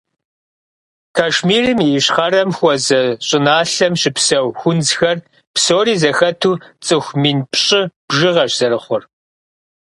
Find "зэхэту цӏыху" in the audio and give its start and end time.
6.01-7.17